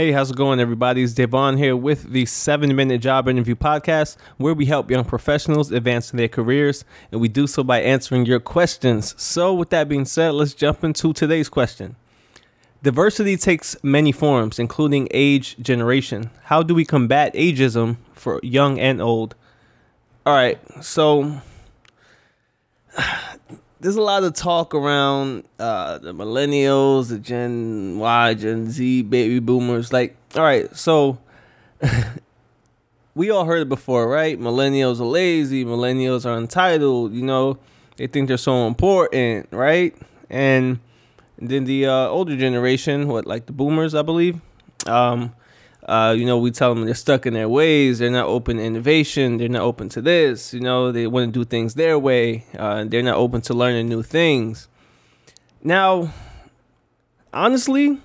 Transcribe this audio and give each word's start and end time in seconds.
Hey, 0.00 0.12
how's 0.12 0.30
it 0.30 0.36
going, 0.38 0.60
everybody? 0.60 1.02
It's 1.02 1.12
Devon 1.12 1.58
here 1.58 1.76
with 1.76 2.10
the 2.10 2.24
seven 2.24 2.74
minute 2.74 3.02
job 3.02 3.28
interview 3.28 3.54
podcast, 3.54 4.16
where 4.38 4.54
we 4.54 4.64
help 4.64 4.90
young 4.90 5.04
professionals 5.04 5.70
advance 5.70 6.10
in 6.10 6.16
their 6.16 6.26
careers, 6.26 6.86
and 7.12 7.20
we 7.20 7.28
do 7.28 7.46
so 7.46 7.62
by 7.62 7.82
answering 7.82 8.24
your 8.24 8.40
questions. 8.40 9.14
So, 9.22 9.52
with 9.52 9.68
that 9.68 9.90
being 9.90 10.06
said, 10.06 10.30
let's 10.30 10.54
jump 10.54 10.82
into 10.84 11.12
today's 11.12 11.50
question. 11.50 11.96
Diversity 12.82 13.36
takes 13.36 13.76
many 13.82 14.10
forms, 14.10 14.58
including 14.58 15.06
age, 15.10 15.58
generation. 15.58 16.30
How 16.44 16.62
do 16.62 16.74
we 16.74 16.86
combat 16.86 17.34
ageism 17.34 17.98
for 18.14 18.40
young 18.42 18.80
and 18.80 19.02
old? 19.02 19.34
All 20.24 20.32
right, 20.32 20.58
so 20.82 21.42
there's 23.80 23.96
a 23.96 24.02
lot 24.02 24.22
of 24.24 24.34
talk 24.34 24.74
around 24.74 25.44
uh, 25.58 25.98
the 25.98 26.12
millennials, 26.12 27.08
the 27.08 27.18
Gen 27.18 27.98
Y, 27.98 28.34
Gen 28.34 28.70
Z, 28.70 29.02
baby 29.02 29.38
boomers. 29.38 29.92
Like, 29.92 30.16
all 30.36 30.42
right, 30.42 30.74
so 30.76 31.18
we 33.14 33.30
all 33.30 33.44
heard 33.46 33.62
it 33.62 33.68
before, 33.68 34.08
right? 34.08 34.38
Millennials 34.38 35.00
are 35.00 35.04
lazy, 35.04 35.64
millennials 35.64 36.26
are 36.26 36.36
entitled, 36.36 37.14
you 37.14 37.22
know, 37.22 37.58
they 37.96 38.06
think 38.06 38.28
they're 38.28 38.36
so 38.36 38.66
important, 38.66 39.48
right? 39.50 39.96
And 40.28 40.78
then 41.38 41.64
the 41.64 41.86
uh, 41.86 42.08
older 42.08 42.36
generation, 42.36 43.08
what, 43.08 43.26
like 43.26 43.46
the 43.46 43.52
boomers, 43.52 43.94
I 43.94 44.02
believe, 44.02 44.40
um, 44.86 45.32
uh, 45.86 46.14
you 46.16 46.24
know, 46.24 46.38
we 46.38 46.50
tell 46.50 46.74
them 46.74 46.84
they're 46.84 46.94
stuck 46.94 47.26
in 47.26 47.34
their 47.34 47.48
ways. 47.48 47.98
They're 47.98 48.10
not 48.10 48.26
open 48.26 48.58
to 48.58 48.62
innovation. 48.62 49.38
They're 49.38 49.48
not 49.48 49.62
open 49.62 49.88
to 49.90 50.02
this. 50.02 50.52
You 50.52 50.60
know, 50.60 50.92
they 50.92 51.06
want 51.06 51.32
to 51.32 51.40
do 51.40 51.44
things 51.44 51.74
their 51.74 51.98
way. 51.98 52.44
Uh, 52.56 52.84
they're 52.84 53.02
not 53.02 53.16
open 53.16 53.40
to 53.42 53.54
learning 53.54 53.88
new 53.88 54.02
things. 54.02 54.68
Now, 55.62 56.12
honestly, 57.32 57.98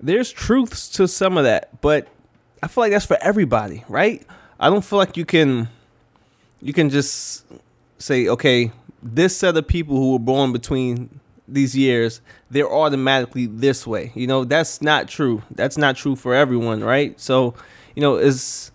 there's 0.00 0.30
truths 0.30 0.88
to 0.90 1.08
some 1.08 1.36
of 1.36 1.44
that, 1.44 1.80
but 1.80 2.08
I 2.62 2.68
feel 2.68 2.84
like 2.84 2.92
that's 2.92 3.06
for 3.06 3.18
everybody, 3.20 3.84
right? 3.88 4.26
I 4.58 4.70
don't 4.70 4.84
feel 4.84 4.98
like 4.98 5.16
you 5.16 5.24
can 5.24 5.68
you 6.62 6.72
can 6.72 6.90
just 6.90 7.44
say, 7.98 8.28
okay, 8.28 8.72
this 9.02 9.36
set 9.36 9.56
of 9.56 9.68
people 9.68 9.96
who 9.96 10.12
were 10.12 10.18
born 10.18 10.52
between 10.52 11.20
these 11.48 11.76
years, 11.76 12.20
they're 12.50 12.70
automatically 12.70 13.46
this 13.46 13.86
way. 13.86 14.12
You 14.14 14.26
know, 14.26 14.44
that's 14.44 14.82
not 14.82 15.08
true. 15.08 15.42
That's 15.50 15.78
not 15.78 15.96
true 15.96 16.16
for 16.16 16.34
everyone, 16.34 16.82
right? 16.82 17.18
So, 17.20 17.54
you 17.94 18.02
know, 18.02 18.16
is 18.16 18.70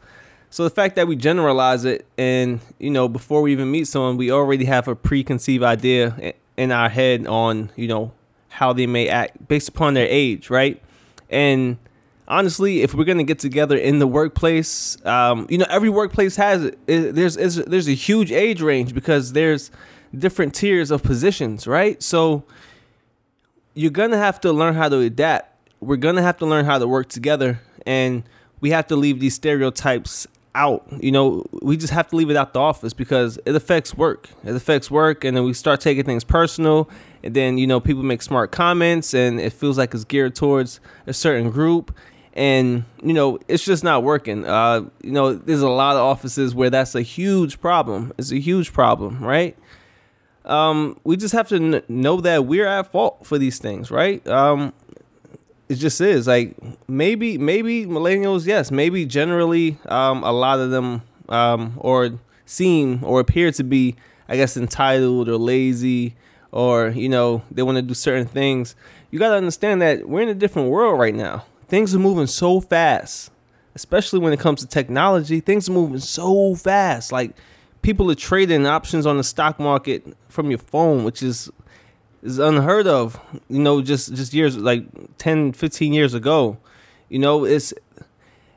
so 0.50 0.64
the 0.64 0.70
fact 0.70 0.96
that 0.98 1.08
we 1.08 1.16
generalize 1.16 1.86
it 1.86 2.06
and, 2.18 2.60
you 2.80 2.90
know, 2.90 3.08
before 3.08 3.42
we 3.42 3.52
even 3.54 3.72
meet 3.72 3.88
someone, 3.88 4.18
we 4.18 4.32
already 4.32 4.66
have 4.66 4.88
a 4.88 4.96
preconceived 4.96 5.64
idea 5.64 6.34
in 6.58 6.72
our 6.72 6.90
head 6.90 7.26
on, 7.28 7.72
you 7.76 7.88
know, 7.88 8.12
how 8.50 8.74
they 8.74 8.86
may 8.86 9.08
act 9.08 9.48
based 9.48 9.70
upon 9.70 9.94
their 9.94 10.08
age, 10.08 10.50
right? 10.50 10.82
And 11.30 11.78
honestly, 12.28 12.82
if 12.82 12.94
we're 12.94 13.06
gonna 13.06 13.24
get 13.24 13.40
together 13.40 13.78
in 13.78 14.00
the 14.00 14.08
workplace, 14.08 15.04
um, 15.06 15.48
you 15.50 15.58
know, 15.58 15.66
every 15.70 15.90
workplace 15.90 16.36
has 16.36 16.66
it. 16.66 16.86
There's 16.86 17.36
there's 17.36 17.88
a 17.88 17.94
huge 17.94 18.32
age 18.32 18.62
range 18.62 18.94
because 18.94 19.34
there's 19.34 19.72
different 20.18 20.54
tiers 20.54 20.92
of 20.92 21.04
positions, 21.04 21.68
right? 21.68 22.02
So 22.02 22.44
you're 23.74 23.92
gonna 23.92 24.18
have 24.18 24.40
to 24.42 24.52
learn 24.52 24.76
how 24.76 24.90
to 24.90 25.00
adapt. 25.00 25.48
We're 25.80 25.96
gonna 25.98 26.22
have 26.22 26.38
to 26.38 26.46
learn 26.46 26.66
how 26.66 26.78
to 26.78 26.88
work 26.88 27.10
together, 27.10 27.60
and 27.86 28.24
we 28.60 28.72
have 28.72 28.88
to 28.88 28.96
leave 28.96 29.20
these 29.20 29.34
stereotypes 29.36 30.28
out. 30.54 30.86
You 31.00 31.12
know, 31.12 31.46
we 31.62 31.78
just 31.78 31.94
have 31.94 32.10
to 32.10 32.16
leave 32.16 32.30
it 32.30 32.36
out 32.36 32.54
the 32.54 32.60
office 32.60 32.94
because 32.94 33.40
it 33.46 33.56
affects 33.56 33.96
work. 33.96 34.30
It 34.44 34.56
affects 34.56 34.92
work, 34.92 35.24
and 35.24 35.36
then 35.36 35.44
we 35.44 35.54
start 35.54 35.82
taking 35.82 36.04
things 36.04 36.24
personal, 36.24 36.90
and 37.24 37.34
then 37.34 37.58
you 37.58 37.68
know 37.68 37.80
people 37.80 38.04
make 38.04 38.22
smart 38.22 38.52
comments, 38.52 39.14
and 39.14 39.40
it 39.40 39.54
feels 39.54 39.78
like 39.78 39.94
it's 39.94 40.04
geared 40.04 40.36
towards 40.36 40.80
a 41.08 41.14
certain 41.14 41.50
group. 41.50 41.96
And 42.34 42.86
you 43.04 43.14
know 43.14 43.40
it's 43.48 43.64
just 43.64 43.84
not 43.84 44.04
working. 44.04 44.46
Uh, 44.46 44.86
you 45.02 45.12
know, 45.12 45.34
there's 45.34 45.62
a 45.62 45.70
lot 45.70 45.96
of 45.96 46.02
offices 46.02 46.56
where 46.56 46.70
that's 46.70 46.96
a 46.96 47.02
huge 47.02 47.60
problem. 47.60 48.14
It's 48.18 48.32
a 48.32 48.40
huge 48.40 48.72
problem, 48.74 49.24
right? 49.24 49.58
Um, 50.46 51.00
we 51.04 51.18
just 51.18 51.34
have 51.34 51.48
to 51.50 51.56
n- 51.56 51.84
know 51.88 52.22
that 52.22 52.46
we're 52.46 52.68
at 52.68 52.92
fault 52.92 53.26
for 53.26 53.38
these 53.38 53.60
things, 53.60 53.92
right? 53.92 54.26
Um, 54.28 54.74
it 55.70 55.76
just 55.76 56.02
is 56.02 56.28
like 56.28 56.56
maybe 56.88 57.38
maybe 57.38 57.86
millennials, 57.86 58.46
yes, 58.46 58.72
maybe 58.72 59.06
generally 59.06 59.78
um, 59.86 60.24
a 60.24 60.32
lot 60.32 60.60
of 60.60 60.72
them 60.72 61.02
um, 61.30 61.74
or 61.78 62.20
seem 62.46 63.04
or 63.04 63.20
appear 63.20 63.52
to 63.52 63.64
be, 63.64 63.96
I 64.28 64.36
guess, 64.36 64.58
entitled 64.58 65.30
or 65.30 65.38
lazy 65.38 66.16
or 66.52 66.90
you 66.90 67.08
know 67.08 67.42
they 67.50 67.64
want 67.64 67.78
to 67.78 67.82
do 67.82 67.94
certain 67.94 68.28
things. 68.28 68.76
You 69.10 69.20
got 69.20 69.30
to 69.30 69.36
understand 69.36 69.82
that 69.82 70.08
we're 70.08 70.22
in 70.22 70.30
a 70.30 70.34
different 70.34 70.70
world 70.70 71.00
right 71.00 71.16
now. 71.16 71.46
Things 71.68 71.96
are 71.96 72.00
moving 72.00 72.28
so 72.28 72.60
fast, 72.60 73.32
especially 73.76 74.20
when 74.20 74.34
it 74.34 74.40
comes 74.40 74.62
to 74.62 74.68
technology. 74.68 75.40
Things 75.40 75.70
are 75.70 75.74
moving 75.74 76.00
so 76.00 76.56
fast, 76.56 77.12
like 77.12 77.32
people 77.82 78.10
are 78.12 78.16
trading 78.16 78.66
options 78.66 79.06
on 79.06 79.18
the 79.18 79.24
stock 79.24 79.60
market 79.60 80.06
from 80.30 80.50
your 80.50 80.60
phone, 80.60 81.04
which 81.04 81.24
is 81.24 81.50
is 82.24 82.40
unheard 82.40 82.88
of. 82.88 83.20
You 83.50 83.60
know, 83.60 83.82
just 83.82 84.14
just 84.14 84.34
years 84.34 84.58
like 84.58 84.86
10, 85.18 85.54
15 85.54 85.94
years 85.94 86.14
ago. 86.14 86.58
You 87.10 87.20
know, 87.20 87.46
it's 87.46 87.74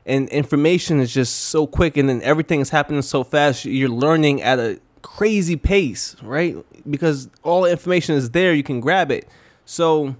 and 0.05 0.29
information 0.29 0.99
is 0.99 1.13
just 1.13 1.35
so 1.35 1.65
quick 1.65 1.97
and 1.97 2.07
then 2.07 2.21
everything 2.21 2.59
is 2.59 2.69
happening 2.69 3.01
so 3.01 3.23
fast. 3.23 3.65
You're 3.65 3.89
learning 3.89 4.41
at 4.43 4.59
a 4.59 4.79
crazy 5.01 5.55
pace, 5.55 6.15
right? 6.21 6.55
Because 6.89 7.29
all 7.43 7.65
information 7.65 8.15
is 8.15 8.31
there, 8.31 8.53
you 8.53 8.63
can 8.63 8.79
grab 8.79 9.11
it. 9.11 9.27
So, 9.65 10.15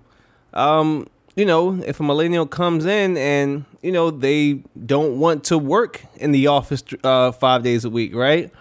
um, 0.53 1.07
you 1.35 1.45
know, 1.45 1.81
if 1.85 1.99
a 1.99 2.03
millennial 2.03 2.47
comes 2.47 2.85
in 2.85 3.17
and 3.17 3.65
you 3.81 3.91
know 3.91 4.09
they 4.09 4.63
don't 4.85 5.19
want 5.19 5.43
to 5.45 5.57
work 5.57 6.01
in 6.15 6.31
the 6.31 6.47
office 6.47 6.83
uh, 7.03 7.31
five 7.31 7.61
days 7.61 7.85
a 7.85 7.89
week, 7.89 8.15
right? 8.15 8.51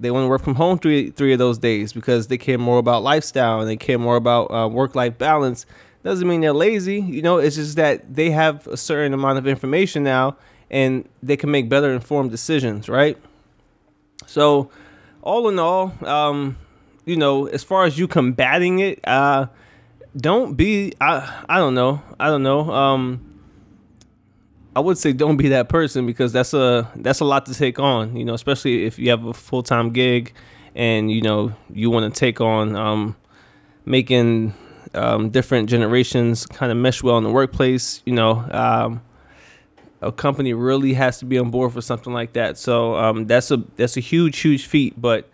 They 0.00 0.10
want 0.10 0.24
to 0.24 0.28
work 0.28 0.42
from 0.42 0.54
home 0.54 0.78
three 0.78 1.10
three 1.10 1.32
of 1.32 1.38
those 1.38 1.58
days 1.58 1.92
because 1.92 2.28
they 2.28 2.38
care 2.38 2.58
more 2.58 2.78
about 2.78 3.02
lifestyle 3.02 3.60
and 3.60 3.68
they 3.68 3.76
care 3.76 3.98
more 3.98 4.16
about 4.16 4.50
uh, 4.50 4.68
work 4.68 4.94
life 4.94 5.18
balance. 5.18 5.66
Doesn't 6.02 6.26
mean 6.26 6.40
they're 6.40 6.52
lazy, 6.52 7.00
you 7.00 7.20
know. 7.20 7.38
It's 7.38 7.56
just 7.56 7.76
that 7.76 8.14
they 8.14 8.30
have 8.30 8.66
a 8.66 8.76
certain 8.76 9.12
amount 9.12 9.38
of 9.38 9.46
information 9.46 10.02
now 10.02 10.36
and 10.70 11.06
they 11.22 11.36
can 11.36 11.50
make 11.50 11.68
better 11.68 11.92
informed 11.92 12.30
decisions, 12.30 12.88
right? 12.88 13.18
So, 14.26 14.70
all 15.22 15.48
in 15.48 15.58
all, 15.58 15.92
um, 16.06 16.56
you 17.04 17.16
know, 17.16 17.46
as 17.46 17.64
far 17.64 17.84
as 17.84 17.98
you 17.98 18.06
combating 18.08 18.78
it, 18.78 19.00
uh, 19.06 19.46
don't 20.16 20.54
be. 20.54 20.92
I 21.00 21.44
I 21.48 21.58
don't 21.58 21.74
know. 21.74 22.02
I 22.18 22.28
don't 22.28 22.42
know. 22.42 22.70
Um, 22.70 23.29
I 24.74 24.80
would 24.80 24.98
say 24.98 25.12
don't 25.12 25.36
be 25.36 25.48
that 25.48 25.68
person 25.68 26.06
because 26.06 26.32
that's 26.32 26.54
a 26.54 26.90
that's 26.96 27.20
a 27.20 27.24
lot 27.24 27.46
to 27.46 27.54
take 27.54 27.78
on, 27.78 28.16
you 28.16 28.24
know, 28.24 28.34
especially 28.34 28.84
if 28.84 28.98
you 28.98 29.10
have 29.10 29.24
a 29.24 29.34
full 29.34 29.62
time 29.62 29.90
gig 29.90 30.32
and 30.74 31.10
you 31.10 31.22
know 31.22 31.52
you 31.72 31.90
want 31.90 32.12
to 32.12 32.18
take 32.18 32.40
on 32.40 32.76
um, 32.76 33.16
making 33.84 34.54
um, 34.94 35.30
different 35.30 35.68
generations 35.68 36.46
kind 36.46 36.70
of 36.70 36.78
mesh 36.78 37.02
well 37.02 37.18
in 37.18 37.24
the 37.24 37.30
workplace. 37.30 38.02
You 38.04 38.14
know, 38.14 38.46
um, 38.50 39.02
a 40.00 40.12
company 40.12 40.54
really 40.54 40.94
has 40.94 41.18
to 41.18 41.24
be 41.24 41.38
on 41.38 41.50
board 41.50 41.72
for 41.72 41.80
something 41.80 42.12
like 42.12 42.34
that. 42.34 42.56
So 42.56 42.94
um, 42.94 43.26
that's 43.26 43.50
a 43.50 43.58
that's 43.76 43.96
a 43.96 44.00
huge 44.00 44.38
huge 44.38 44.66
feat. 44.66 45.00
But 45.00 45.28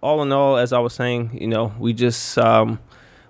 all 0.00 0.22
in 0.22 0.32
all, 0.32 0.56
as 0.56 0.72
I 0.72 0.80
was 0.80 0.92
saying, 0.92 1.38
you 1.40 1.46
know, 1.46 1.72
we 1.78 1.92
just 1.92 2.36
um, 2.36 2.80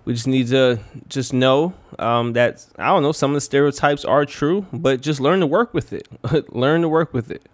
we 0.04 0.14
just 0.14 0.26
need 0.26 0.48
to 0.48 0.80
just 1.08 1.32
know 1.32 1.74
um, 1.98 2.32
that 2.32 2.66
I 2.78 2.88
don't 2.88 3.02
know 3.02 3.12
some 3.12 3.30
of 3.30 3.34
the 3.34 3.40
stereotypes 3.40 4.04
are 4.04 4.24
true, 4.26 4.66
but 4.72 5.00
just 5.00 5.20
learn 5.20 5.40
to 5.40 5.46
work 5.46 5.72
with 5.72 5.92
it. 5.92 6.08
learn 6.54 6.82
to 6.82 6.88
work 6.88 7.12
with 7.12 7.30
it. 7.30 7.48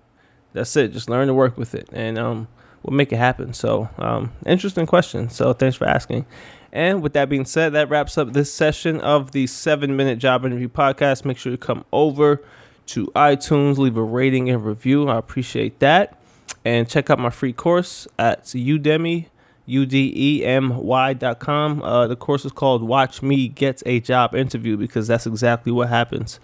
That's 0.52 0.74
it. 0.76 0.92
Just 0.92 1.10
learn 1.10 1.28
to 1.28 1.34
work 1.34 1.58
with 1.58 1.74
it, 1.74 1.88
and 1.92 2.18
um, 2.18 2.48
we'll 2.82 2.96
make 2.96 3.12
it 3.12 3.16
happen. 3.16 3.52
So, 3.52 3.90
um, 3.98 4.32
interesting 4.46 4.86
question. 4.86 5.28
So, 5.28 5.52
thanks 5.52 5.76
for 5.76 5.86
asking. 5.86 6.24
And 6.72 7.02
with 7.02 7.14
that 7.14 7.28
being 7.28 7.44
said, 7.44 7.72
that 7.72 7.88
wraps 7.88 8.18
up 8.18 8.32
this 8.32 8.52
session 8.52 9.00
of 9.00 9.32
the 9.32 9.46
Seven 9.46 9.96
Minute 9.96 10.18
Job 10.18 10.44
Interview 10.44 10.68
Podcast. 10.68 11.24
Make 11.24 11.38
sure 11.38 11.52
you 11.52 11.58
come 11.58 11.84
over 11.92 12.42
to 12.86 13.06
iTunes, 13.08 13.78
leave 13.78 13.96
a 13.96 14.02
rating 14.02 14.50
and 14.50 14.64
review. 14.64 15.08
I 15.08 15.18
appreciate 15.18 15.78
that. 15.80 16.20
And 16.64 16.88
check 16.88 17.08
out 17.10 17.18
my 17.18 17.30
free 17.30 17.52
course 17.52 18.08
at 18.18 18.44
Udemy 18.44 19.26
udemy.com. 19.68 21.82
Uh, 21.82 22.06
the 22.06 22.16
course 22.16 22.44
is 22.44 22.52
called 22.52 22.82
Watch 22.82 23.22
Me 23.22 23.48
Get 23.48 23.82
a 23.86 24.00
Job 24.00 24.34
Interview 24.34 24.76
because 24.76 25.08
that's 25.08 25.26
exactly 25.26 25.72
what 25.72 25.88
happens. 25.88 26.38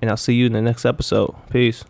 And 0.00 0.10
I'll 0.10 0.16
see 0.16 0.34
you 0.34 0.46
in 0.46 0.52
the 0.52 0.62
next 0.62 0.84
episode. 0.84 1.34
Peace. 1.50 1.84